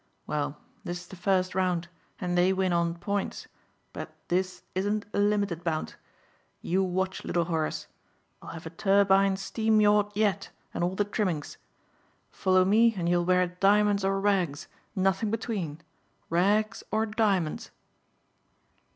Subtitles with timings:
[0.25, 1.87] Well, this is the first round
[2.19, 3.47] and they win on points
[3.93, 5.95] but this isn't a limited bout.
[6.59, 7.85] You watch little Horace.
[8.41, 11.57] I'll have a turbine steam yacht yet and all the trimmings.
[12.31, 15.81] Follow me and you'll wear diamonds or rags nothing between.
[16.31, 17.69] Rags or diamonds."